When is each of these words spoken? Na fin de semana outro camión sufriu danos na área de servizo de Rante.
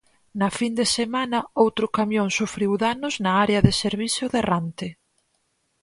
Na 0.39 0.49
fin 0.57 0.73
de 0.79 0.85
semana 0.97 1.39
outro 1.63 1.85
camión 1.97 2.27
sufriu 2.39 2.71
danos 2.85 3.15
na 3.23 3.31
área 3.45 3.63
de 3.65 3.71
servizo 3.83 4.25
de 4.33 4.39
Rante. 4.49 4.87